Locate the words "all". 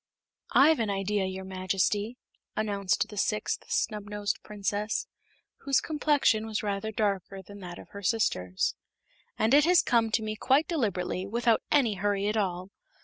12.35-12.71